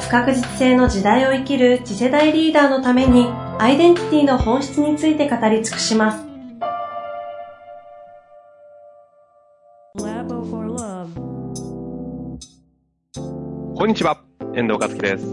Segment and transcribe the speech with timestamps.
[0.00, 6.24] 不確実性の時代を生きる次世代リーダーのためにアイデンティティの本質について語り尽くします。
[13.74, 14.18] こんにちは、
[14.54, 15.26] 遠藤和樹です。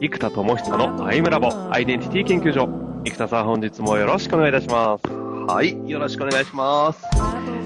[0.00, 2.68] 生田智久のアイムラボアイデンティティ研究所。
[3.04, 5.12] 生田さん本日もよろしくお願いいたします。
[5.12, 7.04] はい、よろしくお願いします。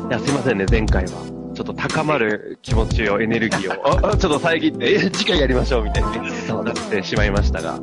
[0.08, 1.41] いや、すいませんね、前回は。
[1.54, 7.78] ちょっと高まる気持ちを、エネルギーを、 ちょっと遮って、次回やりましょうみたいに、そうなってしまいましたが、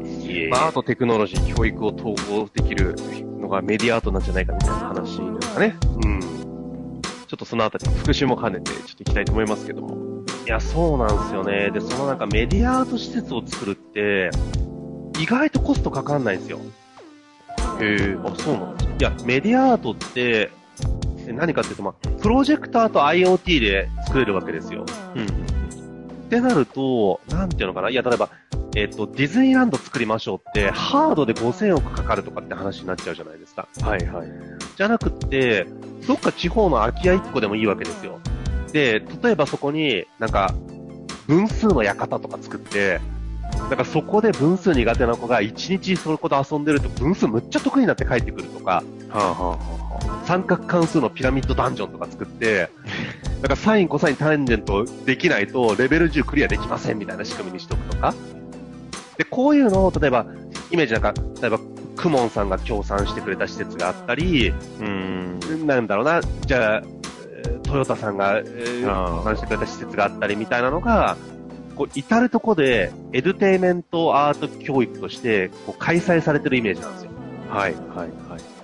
[0.49, 2.95] まあ、あとテクノロジー、教育を統合できる
[3.39, 5.75] のがメディアアートなんじゃないかみたいな話ですかね。
[6.03, 6.19] うん。
[7.29, 10.23] ちょっとそのあたり、復習も兼ねて、ちょっと行きたいと思いますけども。
[10.45, 11.69] いや、そうなんですよね。
[11.71, 14.31] で、そのなんかメディアアート施設を作るって、
[15.19, 16.59] 意外とコストかかんないんですよ。
[17.79, 18.95] へえ、あ、そうなんですか。
[18.99, 20.49] いや、メディアアートって、
[21.33, 24.85] 何かっていうと、まあ、プロジェクターと IoT で作れるわけですよ。
[25.15, 25.25] うん。
[25.25, 27.89] ってなると、なんていうのかな？
[27.89, 28.29] いや、例えば、
[28.75, 33.67] えっ、と、ディズニーランド作りましょうって、ハードで5000億かかるとかって話になっちゃうじゃないですか。
[33.81, 34.27] はいはい。
[34.77, 35.65] じゃなくって、
[36.07, 38.19] どっか地方の空き家1個でもいいわけですよ。
[38.71, 40.53] で、例えばそこに、なんか、
[41.27, 43.01] 分数の館とか作って、
[43.57, 52.69] なんかそこで分数苦手な子が一日そこで遊んでると分数むっちゃ得意になって帰ってくるとか、はあはあはあ、三角関数のピラミッドダンジョンとか作って、
[53.41, 58.13] なんかサイン、コサイン、タンジェントできないとレベル10クリアできませんみたいな仕組みにしておくとか。
[59.17, 60.25] で、こういうのを、例えば、
[60.71, 61.59] イメージなんか、例えば、
[61.95, 66.83] クモンさんが協賛してくれた施設があったり、うん、なんだろうな、じゃあ、
[67.63, 71.17] トヨタさんが、えー、話してくれた施設があったりみたいなのが、
[71.75, 77.11] こう、至るとこで、エデュテイメントアート教育として、こう、開催されてるイメージなんですよ。
[77.49, 78.58] はい、はい、はい。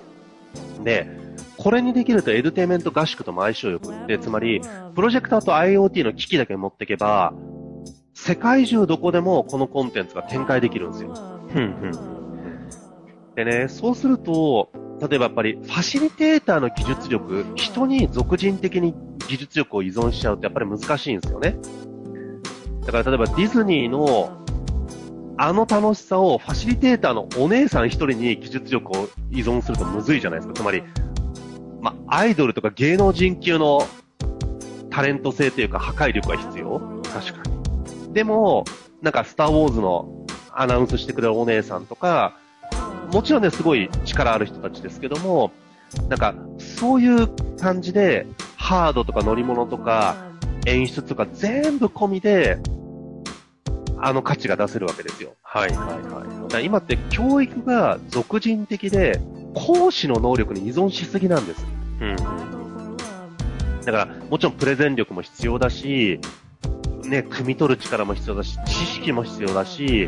[0.86, 1.08] で、
[1.58, 4.60] これにできるとエデュテイメント合宿とも相性よくって、つまり、
[4.94, 7.34] プロジェクターと IoT の機器だけ持っていけば、
[8.14, 11.12] 世界中どこでもこのコンテンツが展開できるんですよ。
[13.34, 14.70] でね、そうすると、
[15.00, 18.94] 例えばやっぱり、ファシリテーターの技術力、人に俗人的に
[19.28, 21.56] 技術力を依存しちゃうとやっぱり難しいんですよね。
[22.86, 24.45] だから例えばディズニーの
[25.38, 30.54] あの楽しさをファシリテーターのお姉さん一人に技術力を依存するとむずいじゃないですか。
[30.54, 30.82] つまり、
[31.80, 33.82] まアイドルとか芸能人級の
[34.90, 36.80] タレント性というか破壊力が必要
[37.12, 38.14] 確かに。
[38.14, 38.64] でも、
[39.02, 42.38] なんかスターウォーズのアナウンスしてくれるお姉さんとか、
[43.12, 45.52] もちろんね、すごい力ある人たちですけども、
[46.08, 48.26] なんか、そういう感じで、
[48.56, 50.16] ハードとか乗り物とか、
[50.66, 52.58] 演出とか全部込みで、
[53.98, 55.34] あの価値が出せるわけですよ。
[55.42, 56.64] はいはいはい。
[56.64, 59.20] 今って教育が俗人的で、
[59.54, 61.66] 講師の能力に依存しすぎなんです。
[62.00, 62.16] うん。
[63.84, 66.20] だから、もちろんプレゼン力も必要だし、
[67.04, 70.06] ね、汲み取る力も必要だし、知識も必要だし、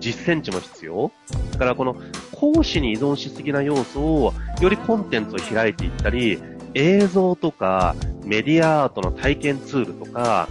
[0.00, 1.12] 実践値も必要。
[1.52, 1.96] だからこの
[2.32, 6.40] 講師に依存しすぎな要素を、よりコンテンツを開いていったり、
[6.74, 7.94] 映像とか、
[8.24, 10.48] メディアアートの体験ツールとか、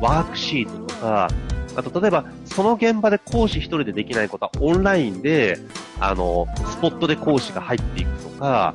[0.00, 1.28] ワークシートとか、
[1.76, 5.58] あと、例えば、その現場で講師一人でできないことは、オンラインで、
[6.00, 8.74] あの、スポットで講師が入っていくとか、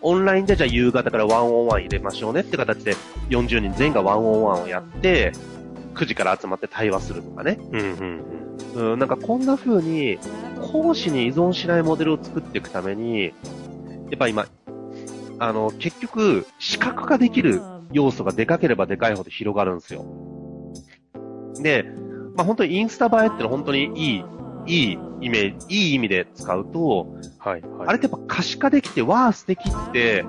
[0.00, 2.94] オンラインでじゃあ夕方からワンオンワン入れましょうねって形で、
[3.30, 5.32] 40人全員がワンオンワンをやって、
[5.94, 7.58] 9時から集まって対話するとかね。
[7.72, 8.92] うんうんうん。
[8.92, 10.18] うん、なんかこんな風に、
[10.72, 13.30] 講師に依存しないモデルを作っていくために、や
[14.14, 14.46] っぱ今、
[15.40, 17.60] あの、結局、視覚化できる
[17.92, 20.04] 要素がでかければでかいほど広がるんですよ。
[21.60, 21.84] で、
[22.38, 24.24] まあ、本当にインスタ映えってのは本当にいい、
[24.68, 27.08] いいイメージ、いい意味で使うと、
[27.40, 30.24] はい、はい、あれってやっぱ可視化できて、わー素敵って、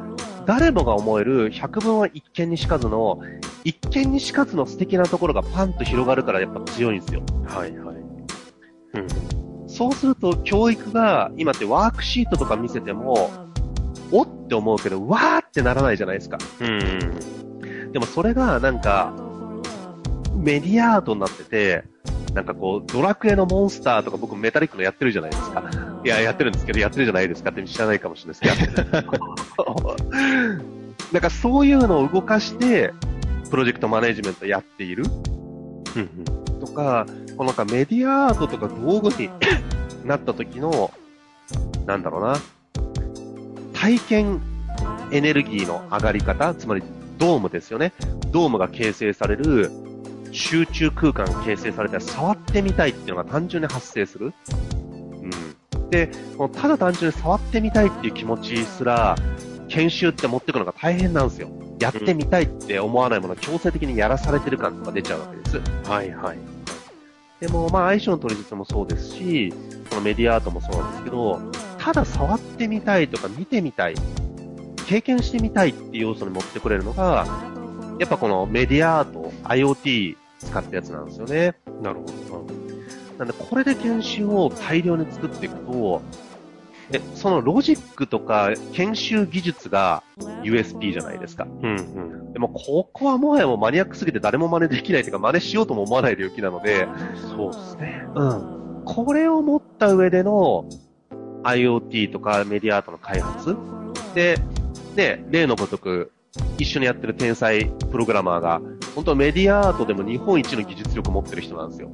[0.48, 3.20] 誰もが思える百分は一見にしかずの、
[3.64, 7.22] 一見にしかずの素敵なところがパンと広がるからやっぱ強いんですよ。
[7.46, 7.96] はいはい。
[7.96, 9.00] う
[9.66, 9.70] ん。
[9.70, 13.30] そうすると教育が今ってワークシートとか見せても、
[14.12, 16.40] おって思うけど、わーってならないじゃないですか。
[16.60, 17.92] うん。
[17.92, 19.14] でもそれがなんか、
[20.36, 21.84] メディアアートになってて、
[22.34, 25.64] なんかこう、ドラクエのモンスターとか僕メタリックのやってるじゃないですか。
[26.04, 28.90] いや、やってるんですけど、やってるじゃないですかって知らないかもしれないですけど、
[31.12, 32.94] なんかそういうのを動かして、
[33.50, 35.06] プロジェクトマネジメントやっている。
[36.60, 37.06] とか、
[37.36, 39.30] このなんかメディアアートとか道具に
[40.06, 40.92] なった時の、
[41.86, 42.36] なんだろうな、
[43.74, 44.42] 体験
[45.12, 46.84] エネルギーの上がり方、つまり
[47.18, 47.94] ドームですよね。
[48.32, 49.72] ドームが形成される、
[50.32, 54.34] 集中空間が形成されて触ってみたいっていうのが単純に発生する。
[54.52, 55.90] うん。
[55.90, 56.12] で、
[56.54, 59.16] ただ単純に触ってみたいっていう気持ちすら、
[59.68, 61.50] 研修って持ってくのが大変なんですよ。
[61.80, 65.90] やってみたいって思わないものを強制的にやらされてる感とか出ちゃうわけです。
[65.90, 66.38] はいはい。
[67.40, 69.54] でも、まあ、相性の取り術もそうですし、
[69.90, 71.40] このメディアアートもそうなんですけど、
[71.78, 73.96] ただ触ってみたいとか見てみたい、
[74.88, 77.26] 経験してみたいっていう要素に持ってくれるのが、
[77.98, 81.56] やっぱこのメディアアート、IoT 使ったやつなんですよね。
[81.82, 82.46] なるほど。
[83.18, 86.02] なんで、これで研修を大量に作っていくと、
[86.90, 90.02] で、そのロジックとか研修技術が
[90.44, 91.46] USP じゃないですか。
[91.46, 91.82] うんう
[92.30, 92.34] ん。
[92.34, 96.88] でも、ここはもはやもうマニアックすぎて誰も真似できないというか、真似しようとも思わない領域なので、
[97.36, 98.06] そうですね。
[98.16, 98.84] うん。
[98.86, 100.66] これを持った上での
[101.44, 103.56] IoT とかメディアアートの開発
[104.16, 104.38] で、
[104.96, 106.12] で、例のごとく、
[106.58, 108.62] 一緒にやってる天才プログラマーが、
[109.00, 111.90] 本当はメディアアートでも日本一の技術力を持ってる人なんですよ。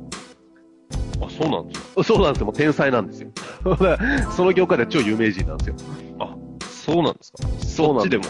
[1.22, 2.04] あ、そうなんですか？
[2.04, 2.46] そうなんですよ。
[2.48, 3.30] もう天才なんですよ。
[4.36, 5.75] その業界では超有名人なんですよ。
[6.19, 6.36] あ、
[6.68, 7.38] そうなんですか？
[7.63, 8.24] そっちでも？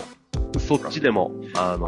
[0.60, 1.32] そっちでも。
[1.56, 1.88] あの、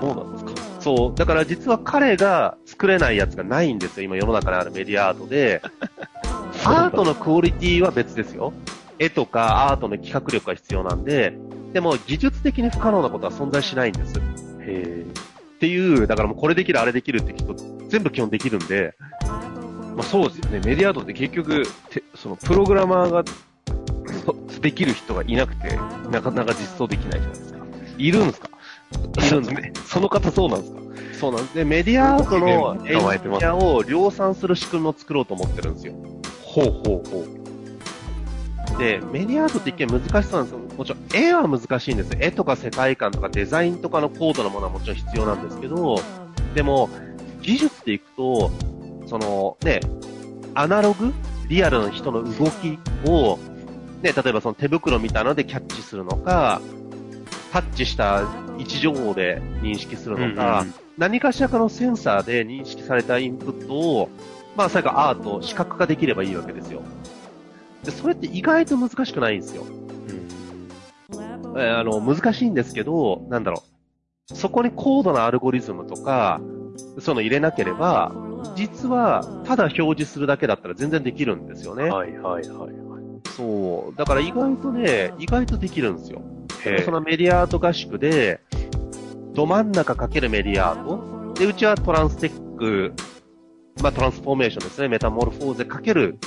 [0.00, 0.52] そうなんですか？
[0.78, 1.18] そう。
[1.18, 4.04] だから実は彼が作れないやつがないんですよ。
[4.04, 5.62] 今世の中にあるメディアアートで。
[6.64, 8.52] アートのクオリティは別ですよ。
[9.00, 11.36] 絵とかアートの企画力が必要なんで、
[11.72, 14.20] でも技術的に不可能なことは存在しないんです。
[14.60, 15.04] へ
[15.64, 17.54] っていう、だからもうこれできる、あれできるって人
[17.88, 20.60] 全部基本できるんで、まあそうですよね。
[20.62, 23.24] メディアアートって結局、てそのプログラマーが
[24.60, 25.78] できる人がいなくて、
[26.10, 27.58] なかなか実装できないじゃないですか。
[27.96, 28.50] いるんですか？
[29.26, 29.72] いるんですね。
[29.86, 30.80] その方そうなんですか？
[31.18, 31.54] そうなんです。
[31.54, 35.94] で、メディアアートのエンジニアを量産する仕組みを作ろうと思ってるんですよ。
[36.42, 37.43] ほうほうほう。
[38.78, 40.76] で、メディアアートって一見難しそうなんですよ。
[40.76, 42.10] もちろん、絵は難しいんです。
[42.18, 45.96] 絵とか世界観とかデザインとかの高度なものはもちろん必要なんですけど、
[46.54, 46.88] でも、
[47.42, 48.50] 技術でいくと、
[49.06, 49.80] その、ね、
[50.54, 51.12] アナログ
[51.48, 53.38] リアルな人の動きを、
[54.02, 56.60] ね、例えばその手袋みたいなのでキャッチするのか、
[57.52, 58.22] タッチした
[58.58, 64.08] 位置情報で認識するのか、うんうん、何かしらかのセンサーで認識されたインプットを、
[64.56, 66.82] まあ、最後アート、視覚化できればいいわけですよ。
[67.84, 69.64] で、それって意外と難しくないんですよ。
[71.52, 73.62] うん、えあの、難しいんですけど、なんだろ
[74.30, 74.34] う。
[74.34, 76.40] そこに高度なアルゴリズムとか、
[76.98, 78.12] その入れなければ、
[78.56, 81.84] 実は、ただ表示するだけだったら全然できるんですよね。
[81.84, 82.72] はいはいはい、はい。
[83.36, 83.96] そう。
[83.96, 86.22] だから意外とね、意外とできるんですよ。
[86.84, 88.40] そのメディアアート合宿で、
[89.34, 91.34] ど真ん中かけるメディアアート。
[91.34, 92.94] で、うちはトランステック、
[93.82, 94.88] まあトランスフォーメーションですね。
[94.88, 96.18] メタモルフォーゼかける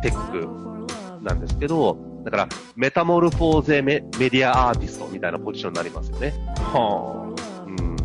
[0.00, 6.34] テックなんですけど、だから、メタモルフォーゼメメディアアーティストみたいなポジションになりますよね。
[6.56, 7.64] はあ。
[7.66, 7.96] うん。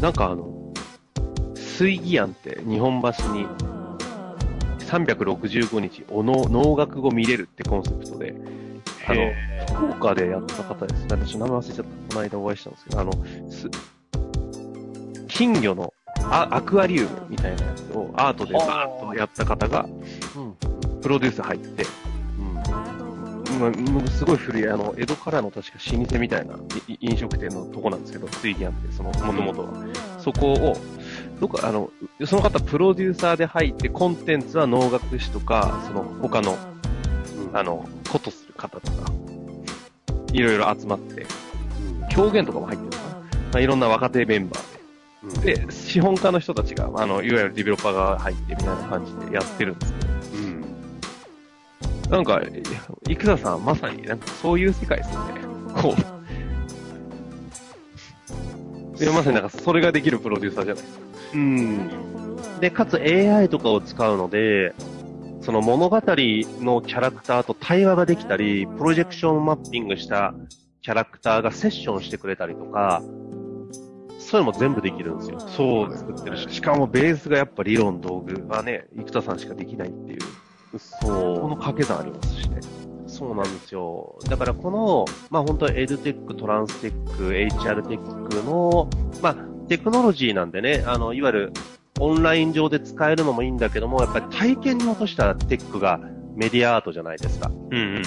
[0.00, 0.72] なんかあの、
[1.54, 3.46] 水義案って日本橋に
[4.78, 8.34] 365日おの能楽語見れるってコンセプトで、
[9.06, 9.32] あの、
[9.74, 11.06] 福岡でやった方です。
[11.10, 11.84] 私名前忘れちゃった。
[11.84, 13.12] この間お会いしたんですけど、あの、
[13.50, 13.70] す
[15.28, 19.86] 金魚のアアクアリウムみたいなやつをアートでバーッとやった方が、
[21.02, 21.84] プロデュース入って、
[23.60, 23.68] う
[24.02, 26.54] ん、すごい古い、あの、江戸からの確か老舗みたいな
[27.00, 29.68] 飲食店のとこなんですけど、水義案って、その、もともとは。
[30.18, 30.76] そこを、
[31.40, 31.90] どこあの、
[32.24, 36.56] その方プロデューサーで入って、コンテンツは能楽師とか、その他の、
[37.50, 39.12] うん、あの、ことする方とか、
[40.32, 43.14] いろいろ集まって、うん、表現とかも入ってるかな。
[43.14, 43.20] ま
[43.54, 44.71] あ、いろんな若手メンバー
[45.42, 50.64] で、資本家の人たちが、あの、いわゆるディベロッパーが入ってみたいな感じでやってるんですけど、うん。
[52.10, 52.42] なんか、
[53.08, 55.40] 生田さんまさになんかそういう世界ですよね。
[55.80, 56.00] こう。
[59.02, 61.04] いや、まさになんかそれができるプロデューサーじゃないですか。
[61.34, 61.90] うん。
[62.60, 64.74] で、かつ AI とかを使うので、
[65.40, 70.34] その物語のキャラクターと対話ができたり、プロジェクションマッピングした
[70.82, 73.02] キャラクターがセッションしてくれたりとか、
[74.32, 75.40] そういうのも全部できるんですよ。
[75.40, 76.48] そう、作ってるし。
[76.48, 80.20] しかもベースがやっぱ理論、道具はね、生田さんしかできないっていう。
[80.78, 81.38] そう。
[81.38, 82.60] この掛け算ありますしね。
[83.06, 84.18] そうなんですよ。
[84.30, 88.88] だからこの、まあ本当エドテック、トランステック、HR テックの、
[89.20, 89.34] まあ
[89.68, 91.52] テクノロジーなんでね、あの、いわゆる
[92.00, 96.00] オンライン上で使えるのもいいんだけども、やっぱり体験に落としたテックが
[96.36, 97.50] メディアアートじゃないですか。
[97.50, 98.02] うんうん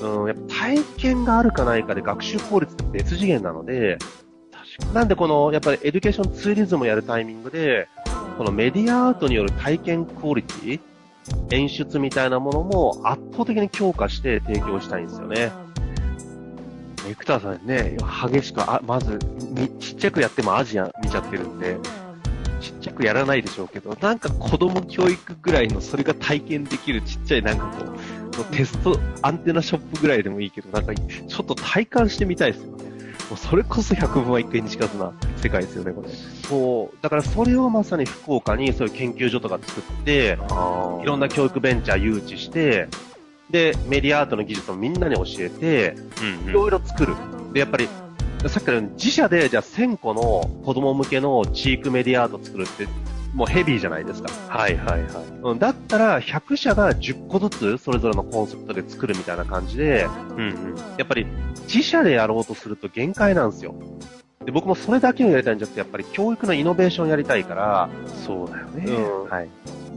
[0.00, 0.22] うん。
[0.22, 3.98] うん、やっぱ体験があるかないかで学習効率って別次元なので、
[4.92, 7.88] なんでこの、やっぱり education tourism をやるタイミングで、
[8.38, 10.80] このメディアアートによる体験クオリティ、
[11.50, 15.52] 演出みたいなものも圧倒的に強化して提供したいんですよね。
[17.08, 17.96] エクターさんね、
[18.30, 19.18] 激しく、あまず、
[19.80, 21.76] ちっちゃくやってもアジア見ちゃってるんで、
[22.60, 32.91] ちっちゃくやらないでしょうけど、なんか子供教育ぐらいのそれが体験できるちっちゃいなんかこう、テスト、アンテナショップぐらいでもいいけど、なんかちょっと体感してみたいですよね。
[33.32, 36.08] もうそれこそ100分は1回にしかずな世界ですよね、これ。
[36.46, 36.98] そう。
[37.00, 40.36] だからそれをまさに福岡にそういう研究所とか作って、
[41.02, 42.88] いろんな教育ベンチャー誘致して、
[43.48, 45.94] で、メディアアートの技術をみんなに教えて、
[46.46, 47.14] いろいろ作る。
[47.54, 47.88] で、やっぱり、
[48.48, 52.86] さっきから自社でじゃあ1000個の子供向けのチークメディアアート作るって、
[53.34, 54.30] もうヘビーじゃないですか。
[54.48, 55.10] はいはいはい。
[55.42, 61.26] うん、だったら100社が10個ずつそれぞれのコンセプトで作るみたいな感じで、うんうん、やっぱり
[61.66, 63.74] 自社でやろうとすると限界なんですよ。
[64.44, 67.88] で僕もそれだけをやりたいんじゃなくて、やっぱり教育のイノベーションやりたいから、
[68.26, 68.84] そうだよね。
[68.92, 69.48] うん、はい。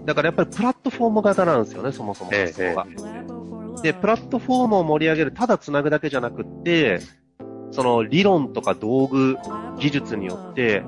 [0.05, 2.85] だからやっぱりプラットフォーム型なんですよね、そもそも発想が。
[2.89, 3.45] ええ
[3.81, 7.01] で、プラットフォームを盛り上げる、ただ繋ぐだけじゃなくって、
[7.71, 9.37] その理論とか道具、
[9.77, 10.83] 技術によって、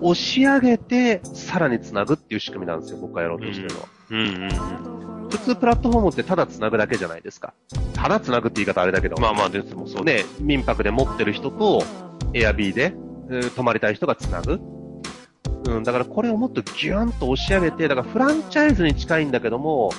[0.00, 3.88] 押し上げて、さらに繋ぐっていう仕組みなんですよ、僕がやろうとしてるのは。
[4.10, 7.54] うんうんうん、普通プラットフォームってただ繋ぐだけじゃないですか。
[7.94, 9.16] ただ繋ぐって言い方あれだけど。
[9.20, 10.24] まあまあですもそうね。
[10.40, 11.82] 民泊で持ってる人と、
[12.34, 12.94] エアビーで、
[13.56, 14.60] 泊まりたい人が繋ぐ。
[15.66, 19.90] うん、だからこれをもっとギューンと押し上げて、だからフランチャイズに近いんだけども、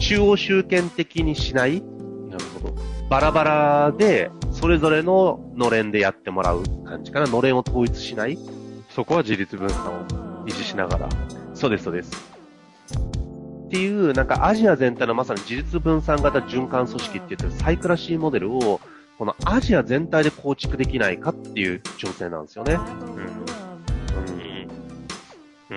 [0.00, 1.82] 中央集権的にしない。
[1.82, 2.74] なるほど。
[3.10, 7.26] バラバラで、それぞれののれんでやってもらう感じかな。
[7.26, 8.38] のれんを統一しない。
[8.98, 10.04] そこは自立分散を
[10.44, 11.08] 維持しながら。
[11.54, 12.10] そうです、そうです。
[13.66, 18.80] っていう、なんかアジア全体のまさに自立分散型循環組織って言ってるサイクラシーモデルを、
[19.16, 22.74] このアジア全体で構築できないかっていう調整なんですよね。
[22.74, 22.82] うん。
[22.90, 23.20] う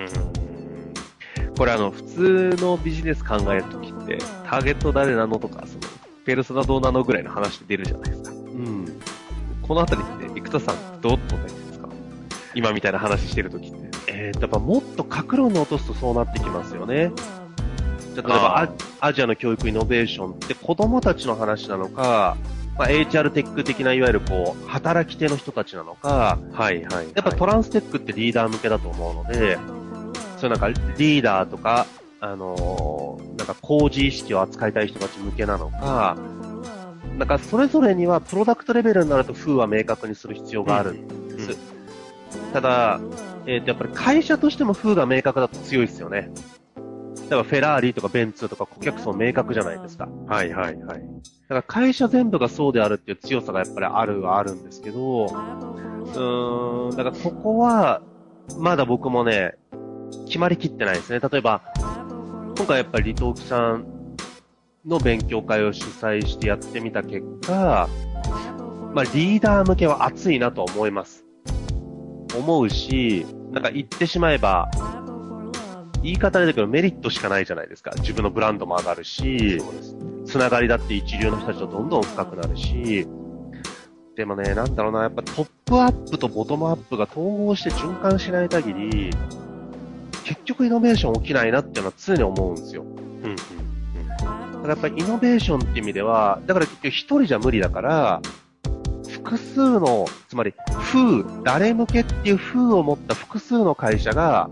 [0.00, 1.54] うん。
[1.56, 5.80] これあの、普通のビジネス考えるときって、ターゲット誰なのとか、その、
[6.24, 8.32] ペルソナどうなのぐらいの話で出るじゃないですか。
[8.32, 9.00] うん。
[9.62, 11.61] このあたりって、生田さん、どうとないですか
[12.54, 13.90] 今みたいな話してるときって。
[14.08, 17.12] えー、やっぱもっと角論に落とすとそうなってきますよね。
[18.14, 18.68] 例えば
[19.00, 22.36] アジアの教育イノベーションって子供たちの話なのか、
[22.76, 29.58] まあ、HR テック的ないわゆるこう、働き手の人たちなのか、はいはい、はい、やっぱトランステックってリーダー向けだと思うので、
[30.38, 31.86] そういうなんかリーダーとか、
[32.20, 36.16] あのー、なんか工事意識を扱いたい人たち向けなのか、
[37.18, 41.21] なんかそれぞれにはプロダクトレベルになると風は明確にする必要があるん、
[42.52, 43.00] ただ、
[43.46, 46.30] えっ、ー、と、やっぱり会社としても風が明確だと強いですよね。
[47.32, 50.06] 例えばフェラーリとかベンツとか顧客層明確じゃないですか。
[50.26, 51.00] はいはいはい。
[51.48, 58.02] だから会社全部がそうであるっていう強さがやっぱりあるはあるんですけど、うーん、だからここは、
[58.58, 59.54] まだ僕もね、
[60.26, 61.20] 決まりきってないですね。
[61.20, 61.62] 例えば、
[62.56, 63.86] 今回やっぱり李登輝さん
[64.86, 67.88] の勉強会を主催してやってみた結果、
[68.94, 71.24] まあリーダー向けは熱いなと思います。
[72.36, 74.70] 思うし、なんか言ってしまえば、
[76.02, 77.92] 言い方だけどメリットしかないじゃないですか。
[77.98, 79.62] 自分のブランドも上がるし、
[80.26, 83.06] つながりだって一流の人たちとどんどん深くなるし、
[84.16, 89.10] でもね、なんだろうな、やっぱトップアップとボトムアップが統合して循環しない限り、
[90.24, 92.82] 結局イノベーション起きないなっていうのは常に思うんですよ。
[92.82, 92.90] うん
[93.24, 93.36] うんうん。
[94.08, 98.20] だからやっぱりイノベーションって意味では、だから結局一人じゃ無理だから、
[99.24, 104.50] 複数の、つまり、風、誰向けっていう風を持った複数の会社が、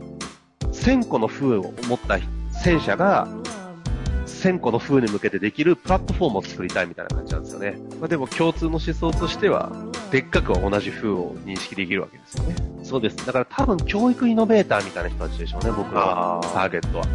[0.72, 2.18] 1000個の風を持った
[2.62, 3.26] 戦車が、
[4.26, 7.76] 1000個の風に向けてできるプラットフォームを作りたいみたいな感じなんですよね。
[7.98, 9.72] まあでも共通の思想としては、
[10.10, 12.54] でっかくは同じ風を認識できるわけですよね。
[12.84, 13.16] そうです。
[13.26, 17.04] だから多分教育イノベーターみたいな人たちでしょうね、僕のターゲットは。
[17.04, 17.10] な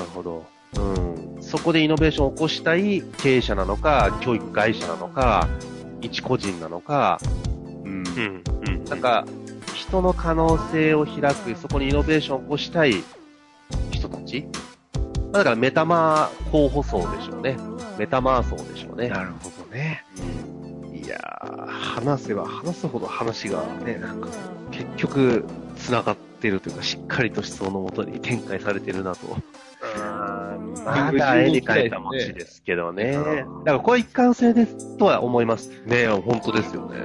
[0.00, 0.44] るほど。
[0.76, 1.42] うん。
[1.42, 5.48] そこでイノベーションを起こしたい経営者なのか、教育会社なのか、
[6.00, 7.20] 一個人なのか、
[7.84, 8.06] うん。
[8.06, 8.44] うん。
[8.66, 8.84] うん。
[8.84, 9.24] なんか、
[9.74, 13.02] 人の可能性を開く、そこにイノベーションを起こしたい
[13.90, 14.46] 人たち
[15.32, 17.56] まあ、だからメタマー候補層でしょうね。
[17.98, 19.08] メタマー層でしょうね。
[19.08, 20.04] なるほどね。
[20.82, 24.28] うん、いやー、話せば話すほど話がね、なんか
[24.70, 25.44] 結局
[25.76, 29.36] 繋がってるというか、しっかりと思想のもとに展開されてるなと。
[30.84, 33.12] まだ絵に描いた街ですけどね。
[33.12, 35.70] だからこれ一貫性ですとは思います。
[35.86, 36.98] ね本当ですよね。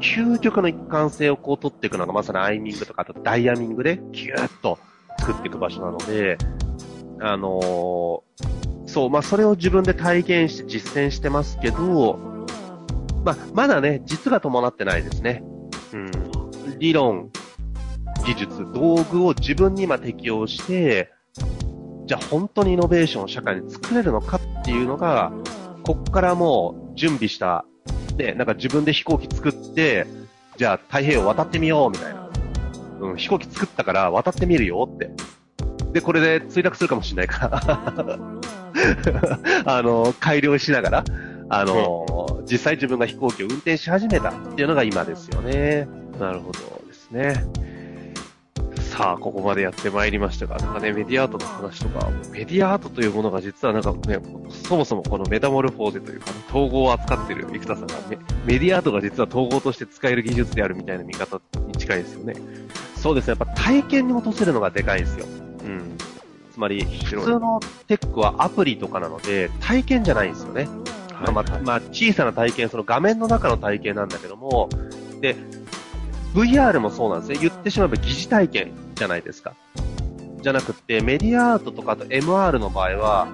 [0.00, 4.78] 究極の一貫性をこう取っていくのがまさにアイミングとかあとダイヤミングでギューッと
[5.18, 6.38] 作っていく場所なので、
[7.20, 12.18] あのー、そう、まあ、それを自分で体験して実践してますけど、
[13.24, 15.42] まあ、まだね、実が伴ってないですね。
[15.92, 16.10] うん。
[16.78, 17.30] 理論、
[18.24, 21.10] 技術、道具を自分に今適用して、
[22.08, 25.30] じゃあ本当にイノベーションを社会に作れるのかっていうのが、
[25.82, 27.66] こっからもう準備した、
[28.16, 30.06] で、なんか自分で飛行機作って、
[30.56, 32.30] じゃあ太平洋渡ってみようみたいな。
[33.00, 35.10] うん、飛行機作ったから渡ってみるよって。
[35.92, 38.18] で、これで墜落するかもしれないから
[39.66, 41.04] あの、改良しながら、
[41.50, 45.86] あの、実際自分が飛行機を運転し始めたっていうのが今ですよね。
[46.18, 47.34] なるほどですね。
[48.98, 54.18] さあ、ここまでやってまいりましたが、なんかね、メディアアートの話とか、メディアアートというものが実はなんかね、
[54.66, 62.34] そもそもこのメタモルフォーゼというか、統合を扱ってる生田さんがメ、メディアアートが実は統合として使える技術であるみたいな見方に近いですよね。
[62.96, 65.26] そうですね、やっぱ体験に落とせるのがでかいんですよ。
[65.62, 65.96] うん。
[66.52, 70.66] つまり、普通のテックはアプリとかなので、体験じゃないんですよね。
[71.12, 74.68] はい、まあ、まあ、小さな体験、その画面の中の体験なんだけども、
[75.20, 75.36] で、
[76.34, 77.48] VR もそうなんですね。
[77.48, 79.54] 言ってしまえば疑似体験じゃないですか。
[80.42, 83.28] じゃなくて、メディアアートとかと MR の場合は、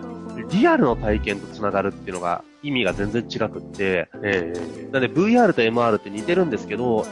[0.51, 7.07] リアルの体験と繋がるっていうのが意味が全然違くって、えー、なんで VR と MR って似てるんですけど、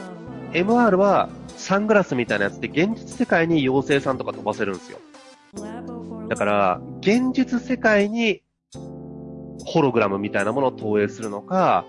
[0.51, 4.99] MR はサングラスみたいなやつで現実世界に妖精さんとか飛ばせるんですよ。
[6.29, 8.41] だから、現実世界に
[9.65, 11.85] ホログラムみたいなものを投影するのか、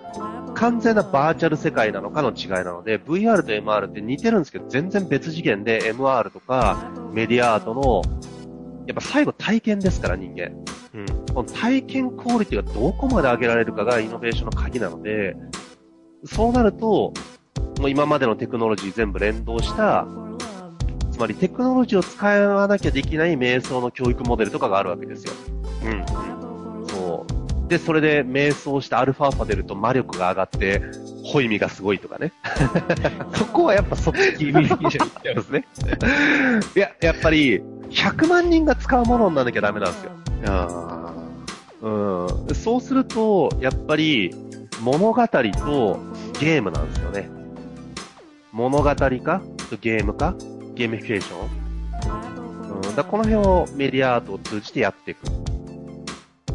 [0.54, 8.02] 完全なバーチャル世界なのかの違いなので、VR と MR って似てるんですけど、全然別次元で MR とかメディアアートの、
[8.86, 10.52] やっぱ最後体験ですから人間。
[10.94, 11.06] うん。
[11.34, 15.36] この体験クオリティがどこまで上げられるかがイノベーションの鍵なので、
[16.24, 17.12] そうなると、
[17.80, 20.06] もう今までのテクノロジー全部連動した、
[21.10, 25.32] つまりテクノロジーを使わなきゃできない瞑想の教育モデルとかがあるわけですよ。
[25.84, 26.23] うん。
[27.68, 30.82] で、それで瞑想してアルファーファ出ると魔力が上がって、
[31.24, 32.32] ホイミがすごいとかね。
[33.34, 35.66] そこはやっぱそっち気味にしちゃいますね。
[36.76, 40.12] いや、やっぱり、100万人が使うものにならなきゃダメなんですよ。
[41.82, 42.54] うん。
[42.54, 44.34] そうすると、やっぱり、
[44.82, 45.98] 物語と
[46.40, 47.30] ゲームなんですよね。
[48.52, 50.34] 物語かゲームか
[50.74, 51.64] ゲーミフィケーション
[52.74, 55.24] うん、だこの辺をメディアアートを通じてやっていく。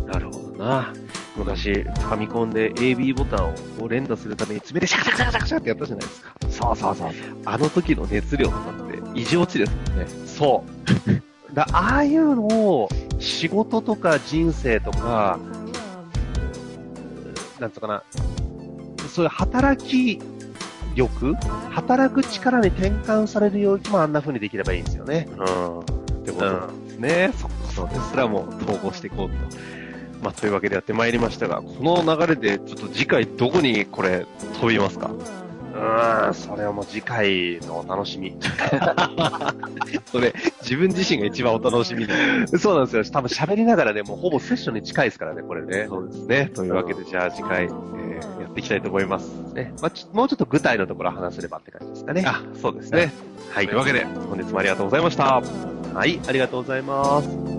[0.05, 0.93] なるほどな。
[1.35, 6.35] 昔、ファミコンで AB ボタンを連打するために爪でシャカシャカシャカシャカシャってやったじゃないですか。
[6.49, 7.11] そうそうそう。
[7.45, 10.07] あの時の熱量とかって異常値ですもんね。
[10.25, 11.19] そう。
[11.53, 15.39] だああいうのを仕事とか人生とか、
[17.59, 18.03] なんつうかな、
[19.09, 20.21] そういう働き
[20.95, 21.35] 欲
[21.71, 25.27] 働く力に転換される領域もあんな風にできればいいんですよね。
[25.37, 25.79] うん。
[25.79, 25.83] っ
[26.23, 27.33] てことなんですね。
[27.35, 28.11] そそうです。
[28.11, 29.35] それはもう統合していこうと。
[30.21, 34.25] まあ、というわけでやってまいりましたが、この流れでちょっと次回どこにこれ
[34.59, 35.11] 飛びますか？
[35.71, 38.35] うん、それはもう次回のお楽しみ。
[40.11, 42.13] それ、自分自身が一番お楽しみで。
[42.57, 43.03] そうなんですよ。
[43.05, 45.85] 多分喋りながらね、もうほぼセッションに近いですからね、これね。
[45.87, 46.51] そうですね。
[46.53, 49.29] というわけで、じゃあ次回、えー、やっていきたいと思います。
[49.53, 49.71] ね。
[49.81, 52.25] まあ、もうちょっと具体のところ話せればって感じですかね。
[52.27, 53.13] あ、そうですね。
[53.51, 53.67] はい。
[53.67, 55.41] というわけで、本日もありがとうございました。
[55.93, 57.58] はい、ありがとうございます。